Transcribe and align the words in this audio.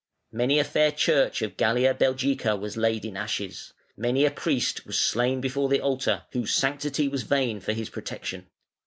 Many 0.31 0.57
a 0.57 0.63
fair 0.63 0.89
church 0.91 1.43
of 1.43 1.57
Gallia 1.57 1.93
Belgica 1.93 2.57
was 2.59 2.75
laid 2.75 3.05
in 3.05 3.15
ashes: 3.15 3.71
many 3.95 4.25
a 4.25 4.31
priest 4.31 4.83
was 4.87 4.97
slain 4.97 5.39
before 5.41 5.69
the 5.69 5.79
altar, 5.81 6.23
whose 6.31 6.55
sanctity 6.55 7.07
was 7.07 7.21
vain 7.21 7.59
for 7.59 7.73
his 7.73 7.91
protection. 7.91 8.47